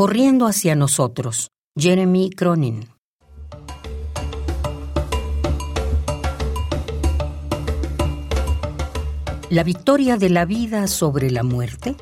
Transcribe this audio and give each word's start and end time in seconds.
Corriendo 0.00 0.46
hacia 0.46 0.74
nosotros, 0.76 1.50
Jeremy 1.76 2.30
Cronin. 2.30 2.88
La 9.50 9.62
victoria 9.62 10.16
de 10.16 10.30
la 10.30 10.46
vida 10.46 10.86
sobre 10.86 11.30
la 11.30 11.42
muerte. 11.42 11.96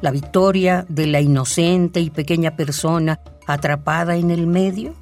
La 0.00 0.10
victoria 0.10 0.84
de 0.88 1.06
la 1.06 1.20
inocente 1.20 2.00
y 2.00 2.10
pequeña 2.10 2.56
persona 2.56 3.20
atrapada 3.46 4.16
en 4.16 4.32
el 4.32 4.48
medio. 4.48 4.96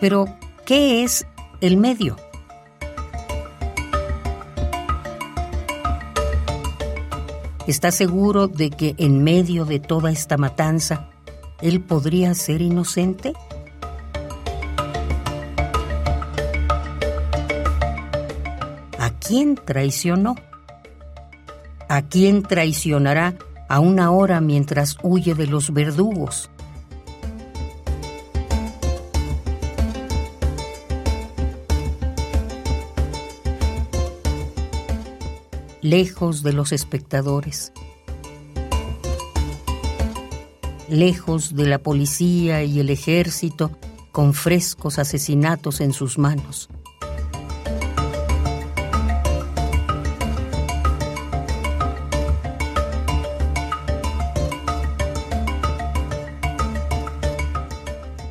Pero, 0.00 0.24
¿qué 0.64 1.04
es 1.04 1.26
el 1.62 1.76
medio? 1.76 2.16
¿Está 7.68 7.92
seguro 7.92 8.48
de 8.48 8.70
que 8.70 8.96
en 8.98 9.22
medio 9.22 9.64
de 9.64 9.78
toda 9.78 10.10
esta 10.10 10.36
matanza 10.36 11.08
él 11.60 11.80
podría 11.80 12.34
ser 12.34 12.60
inocente? 12.60 13.32
¿A 18.98 19.10
quién 19.20 19.54
traicionó? 19.54 20.34
¿A 21.88 22.02
quién 22.02 22.42
traicionará 22.42 23.36
a 23.68 23.78
una 23.78 24.10
hora 24.10 24.40
mientras 24.40 24.96
huye 25.02 25.34
de 25.34 25.46
los 25.46 25.72
verdugos? 25.72 26.50
Lejos 35.82 36.44
de 36.44 36.52
los 36.52 36.70
espectadores, 36.70 37.72
lejos 40.88 41.56
de 41.56 41.66
la 41.66 41.78
policía 41.78 42.62
y 42.62 42.78
el 42.78 42.88
ejército 42.88 43.72
con 44.12 44.32
frescos 44.32 45.00
asesinatos 45.00 45.80
en 45.80 45.92
sus 45.92 46.18
manos. 46.18 46.68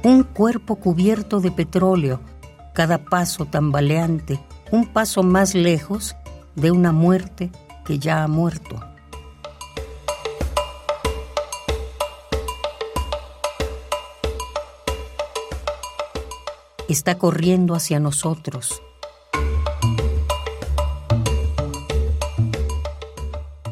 Un 0.03 0.23
cuerpo 0.23 0.77
cubierto 0.77 1.41
de 1.41 1.51
petróleo, 1.51 2.21
cada 2.73 3.03
paso 3.03 3.45
tambaleante, 3.45 4.39
un 4.71 4.85
paso 4.87 5.21
más 5.21 5.53
lejos 5.53 6.15
de 6.55 6.71
una 6.71 6.91
muerte 6.91 7.51
que 7.85 7.99
ya 7.99 8.23
ha 8.23 8.27
muerto. 8.27 8.79
Está 16.87 17.17
corriendo 17.17 17.73
hacia 17.73 17.99
nosotros. 17.99 18.81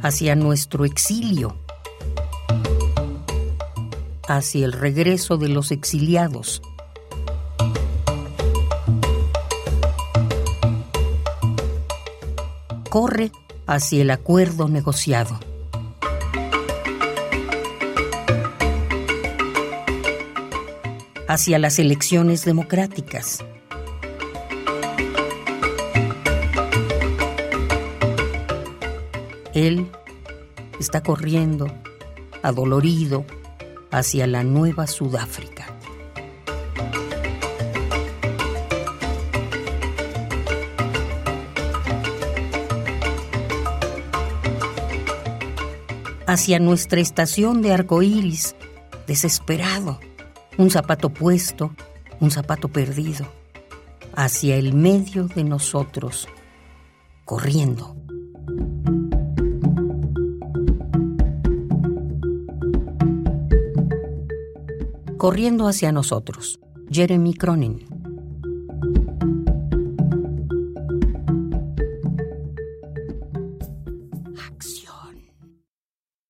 hacia 0.02 0.36
nuestro 0.36 0.86
exilio, 0.86 1.56
hacia 4.28 4.66
el 4.66 4.74
regreso 4.74 5.38
de 5.38 5.50
los 5.50 5.72
exiliados. 5.72 6.62
Corre 12.90 13.32
hacia 13.68 14.02
el 14.02 14.12
acuerdo 14.12 14.68
negociado. 14.68 15.40
hacia 21.30 21.60
las 21.60 21.78
elecciones 21.78 22.44
democráticas. 22.44 23.46
Él 29.54 29.92
está 30.80 31.04
corriendo, 31.04 31.68
adolorido, 32.42 33.26
hacia 33.92 34.26
la 34.26 34.44
nueva 34.44 34.88
Sudáfrica. 34.88 35.59
Hacia 46.30 46.60
nuestra 46.60 47.02
estación 47.02 47.64
de 47.64 47.74
arcoíris, 47.74 48.56
desesperado, 49.08 50.00
un 50.60 50.70
zapato 50.70 51.10
puesto, 51.10 51.74
un 52.20 52.30
zapato 52.30 52.68
perdido, 52.68 53.26
hacia 54.14 54.56
el 54.56 54.76
medio 54.76 55.28
de 55.28 55.44
nosotros, 55.44 56.28
corriendo. 57.26 57.96
Corriendo 65.18 65.68
hacia 65.68 65.92
nosotros, 65.92 66.60
Jeremy 66.92 67.34
Cronin. 67.34 67.99